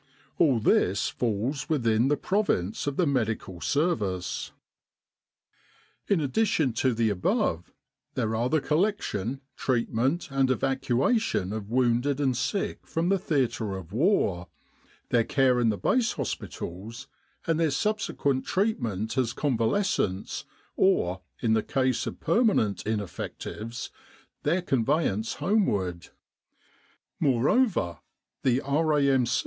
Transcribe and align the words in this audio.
All 0.39 0.59
this 0.59 1.09
falls 1.09 1.69
within 1.69 2.07
the 2.07 2.17
province 2.17 2.87
of 2.87 2.97
the 2.97 3.05
Medical 3.05 3.61
Service. 3.61 4.51
In 6.07 6.19
addition 6.19 6.73
to 6.73 6.95
the 6.95 7.11
above, 7.11 7.71
there 8.15 8.35
are 8.35 8.49
the 8.49 8.61
collection, 8.61 9.41
treatment, 9.55 10.31
and 10.31 10.49
evacuation 10.49 11.53
of 11.53 11.69
wounded 11.69 12.19
and 12.19 12.35
sick 12.35 12.87
from 12.87 13.09
the 13.09 13.19
theatre 13.19 13.77
of 13.77 13.93
war, 13.93 14.47
their 15.09 15.23
care 15.23 15.59
in 15.59 15.69
the 15.69 15.77
base 15.77 16.13
hospitals, 16.13 17.07
and 17.45 17.59
their 17.59 17.69
subsequent 17.69 18.43
treatment 18.43 19.19
as 19.19 19.33
convalescents 19.33 20.45
or, 20.75 21.21
in 21.41 21.53
the 21.53 21.61
case 21.61 22.07
of 22.07 22.19
permanent 22.19 22.87
ineffectives, 22.87 23.91
their 24.41 24.63
convey 24.63 25.07
ance 25.07 25.35
homeward. 25.35 26.07
Moreover, 27.19 27.99
the 28.41 28.61
R.A.M. 28.61 29.25